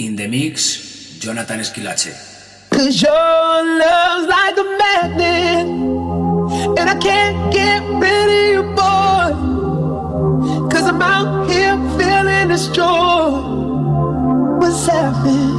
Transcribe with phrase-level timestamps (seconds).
[0.00, 2.14] In the Mix, Jonathan Esquilache.
[2.70, 5.66] Cause your love's like a magnet,
[6.78, 9.28] and I can't get rid of you, boy.
[10.70, 13.28] Cause I'm out here feeling this joy.
[14.58, 15.58] What's happening?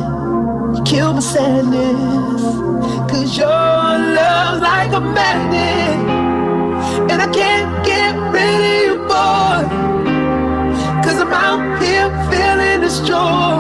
[0.76, 2.42] You kill my sadness.
[3.12, 6.00] Cause your love's like a magnet,
[7.12, 9.62] and I can't get rid of you, boy.
[11.06, 13.51] Cause I'm out here feeling this joy.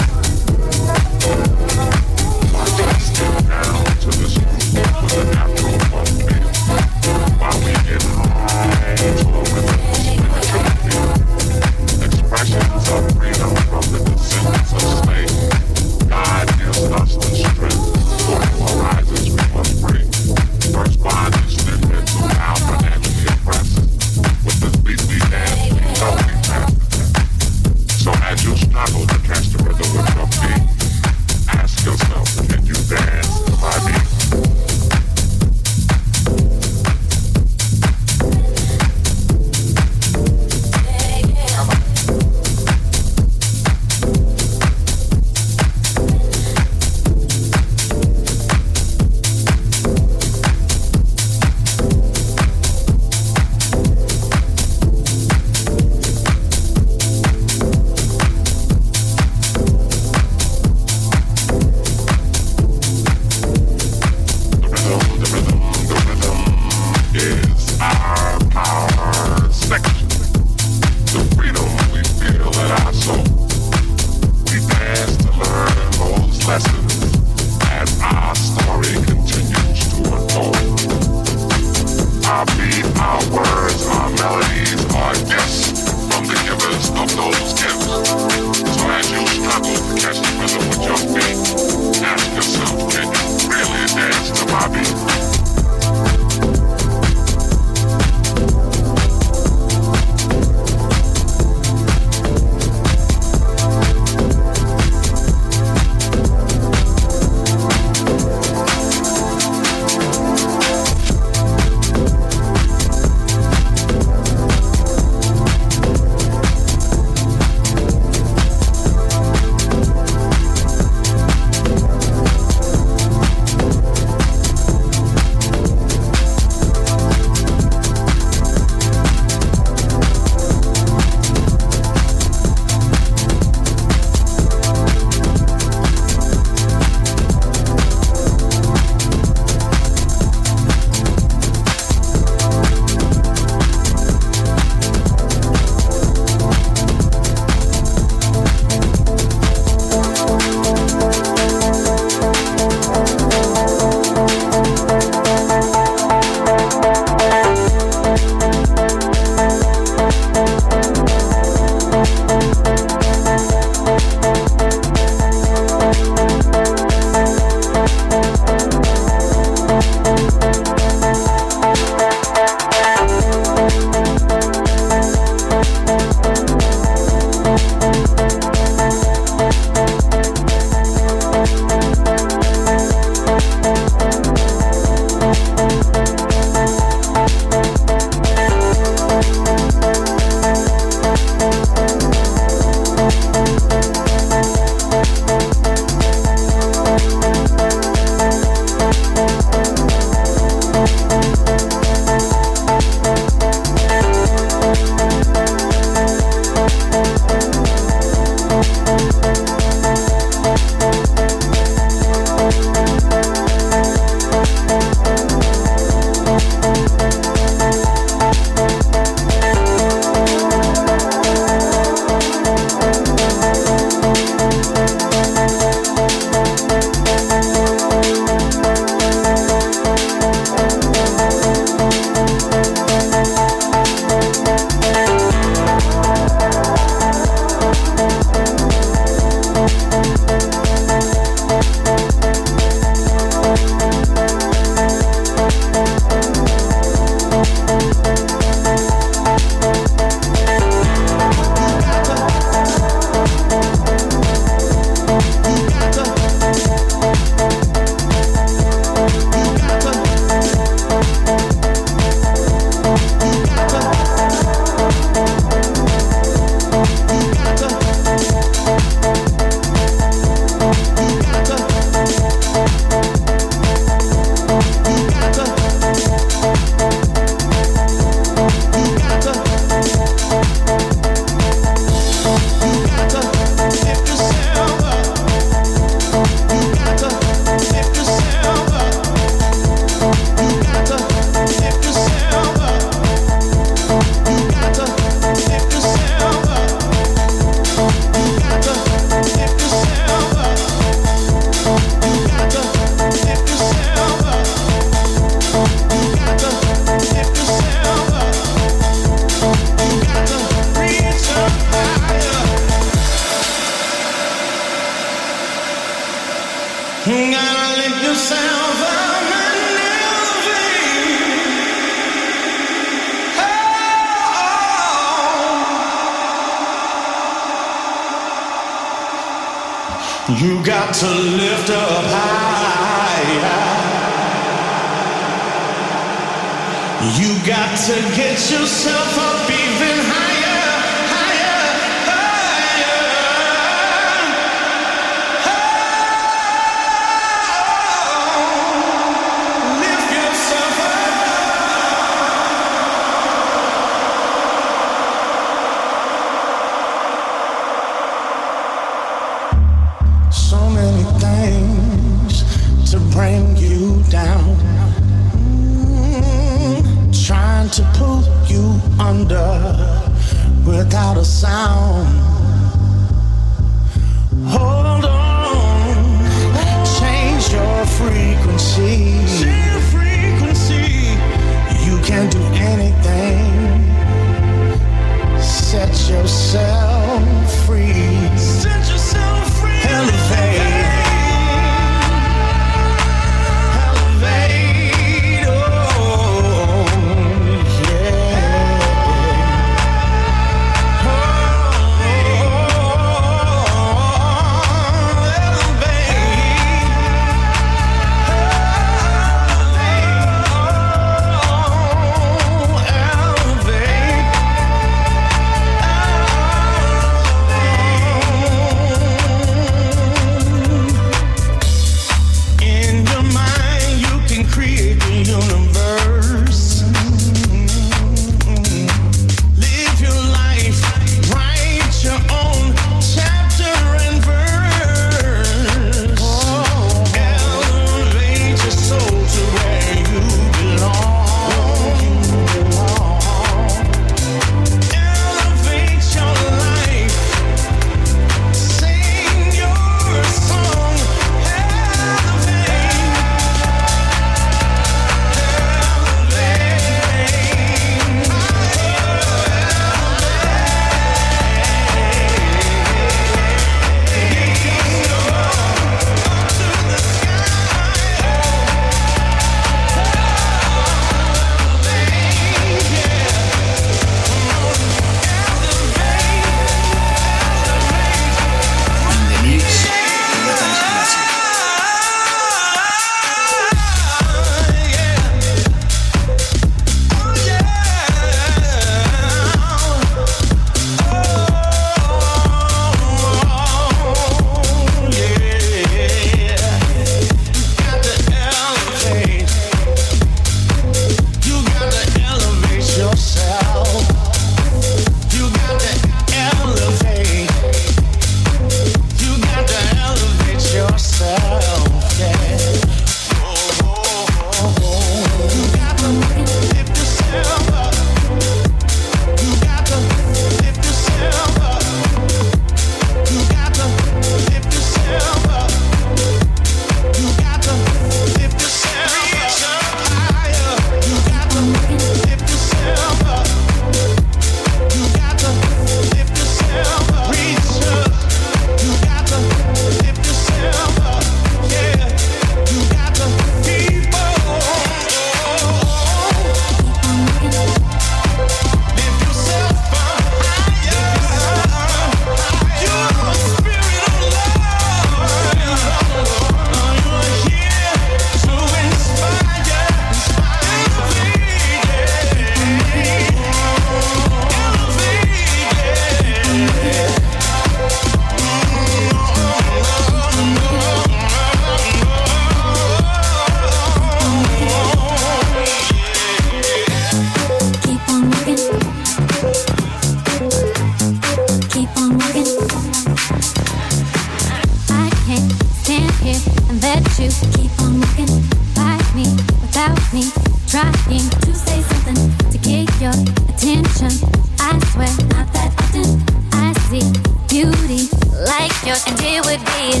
[589.88, 590.30] without me
[590.66, 592.16] trying to say something
[592.50, 593.12] to get your
[593.48, 594.10] attention.
[594.58, 596.22] I swear, not that often
[596.52, 597.12] I see
[597.48, 598.08] beauty
[598.46, 600.00] like yours, and it would be a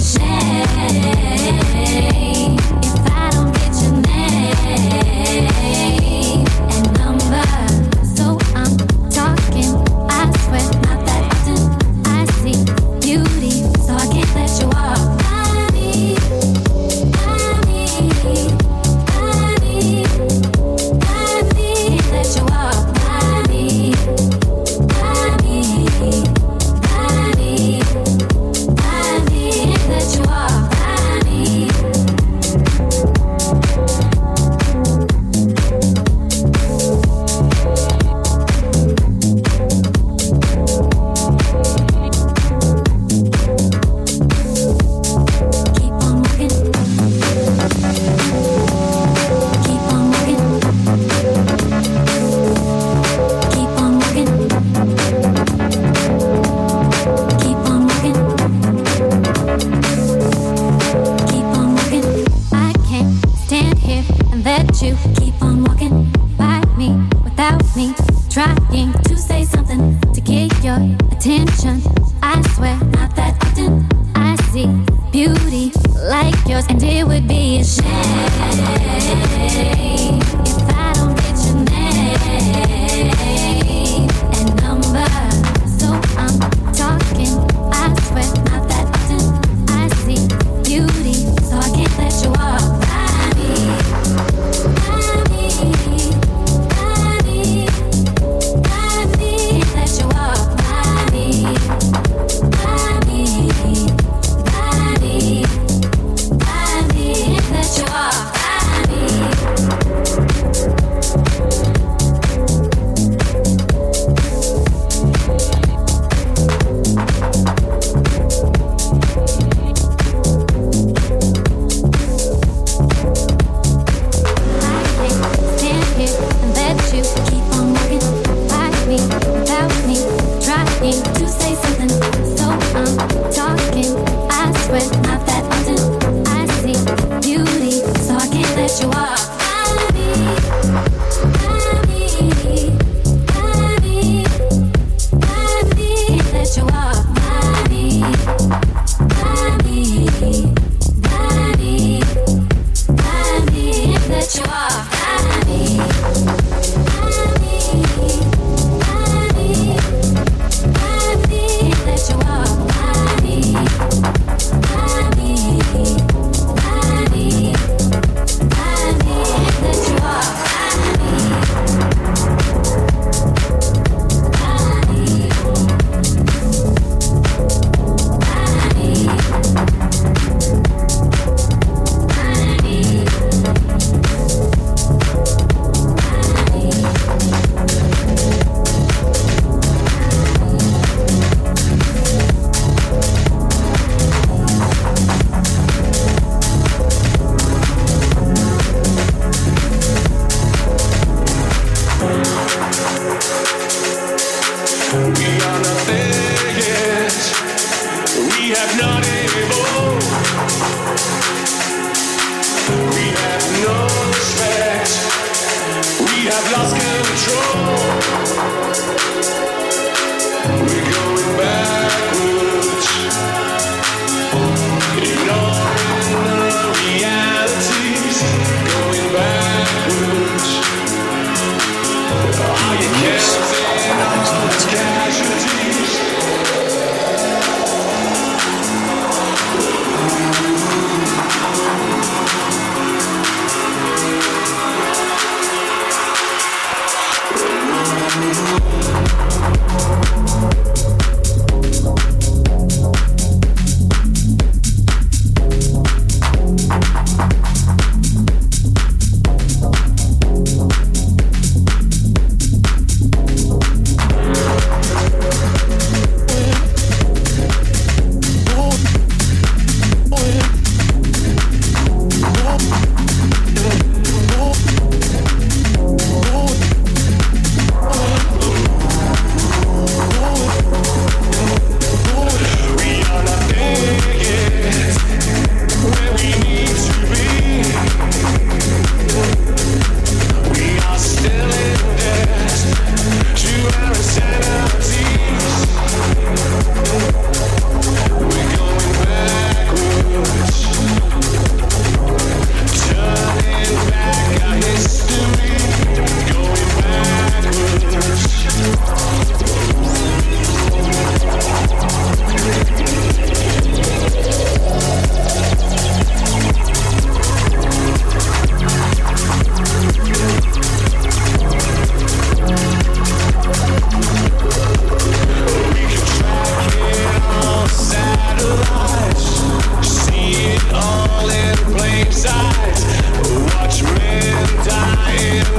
[2.60, 2.75] shame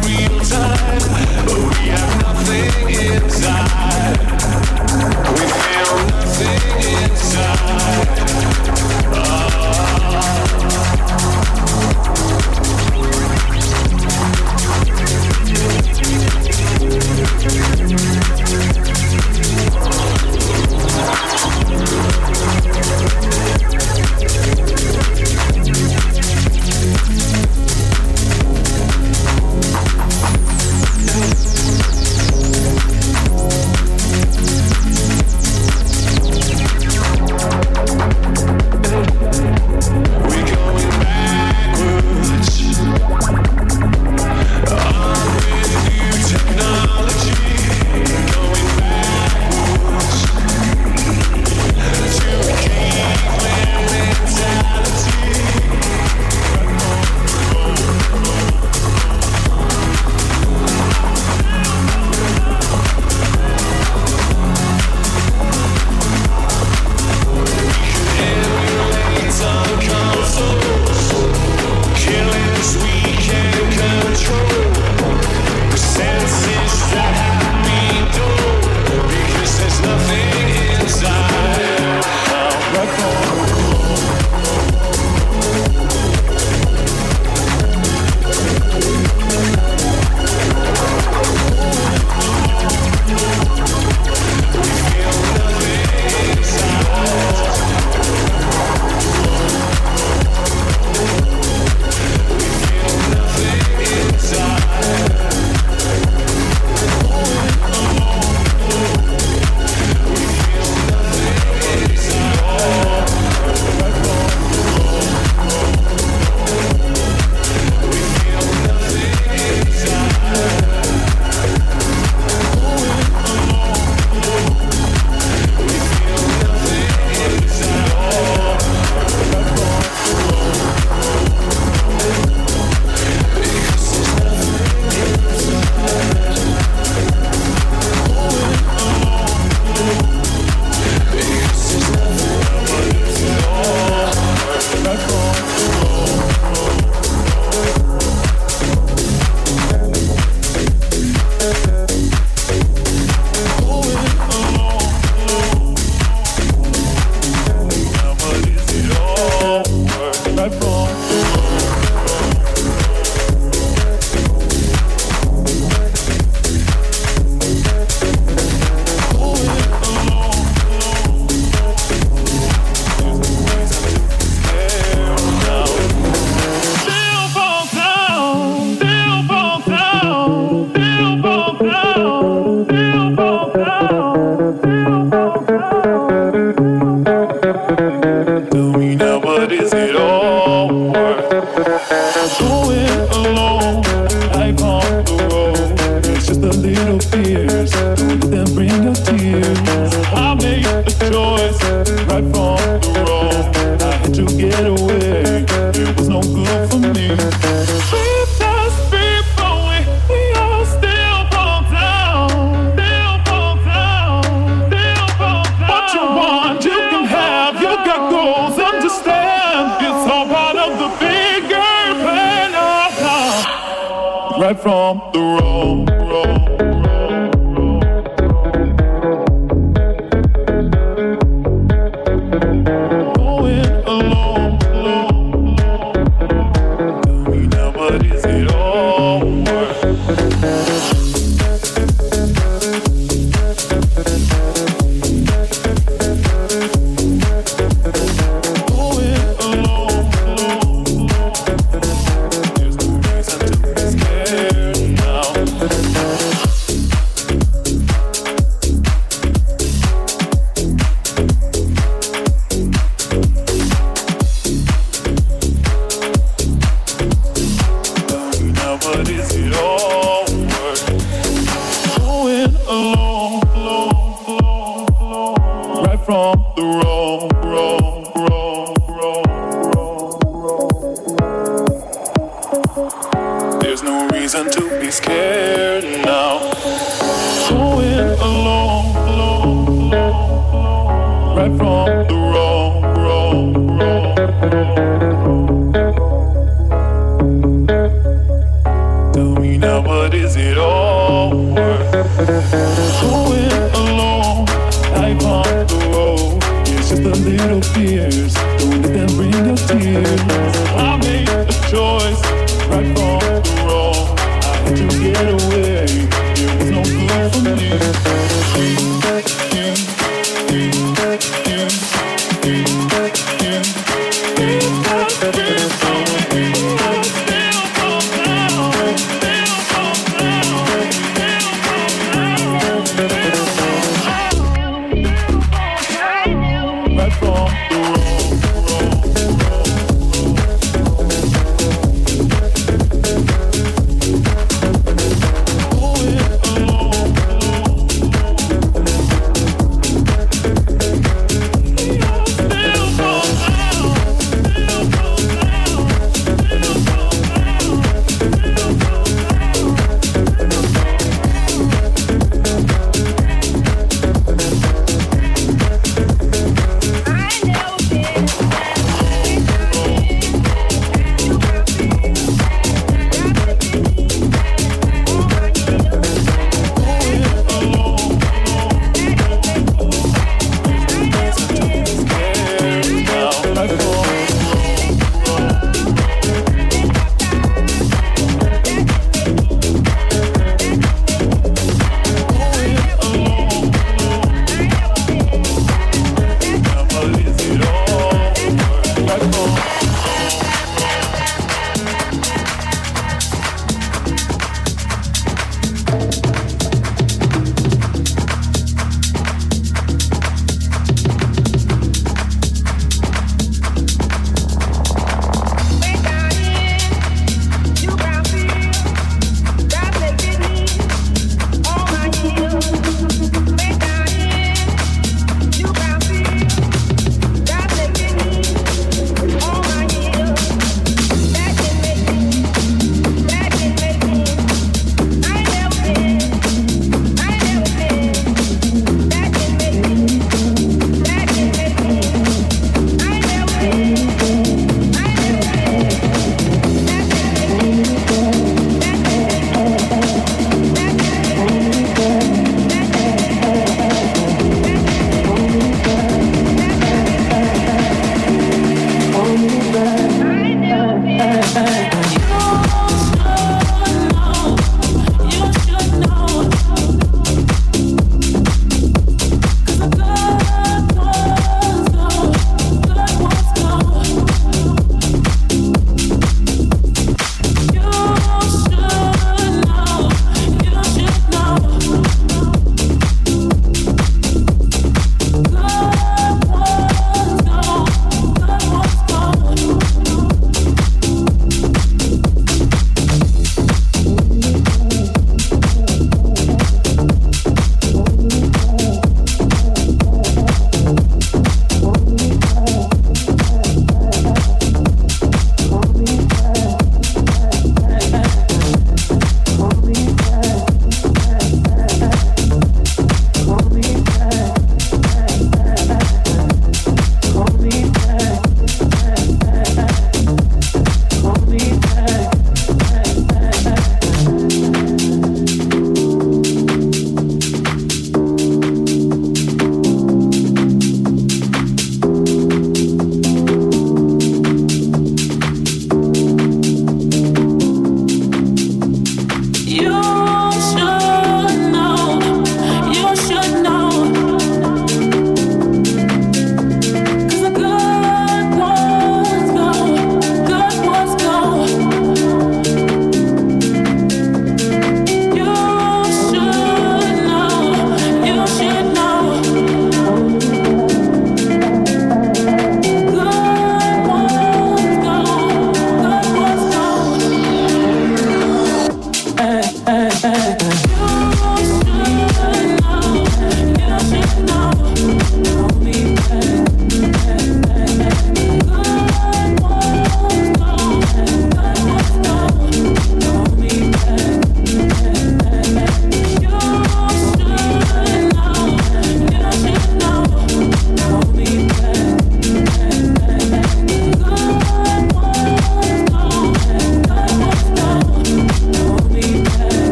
[0.00, 0.31] We.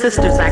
[0.00, 0.49] Sisters I